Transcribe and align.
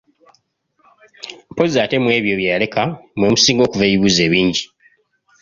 Mpozzi 1.51 1.77
ate 1.83 1.97
mu 2.03 2.09
ebyo 2.17 2.33
bye 2.39 2.51
yaleka 2.53 2.81
mwe 3.17 3.27
musinga 3.33 3.61
okuva 3.63 3.85
ebibuuzo 3.87 4.21
ebingi. 4.27 4.63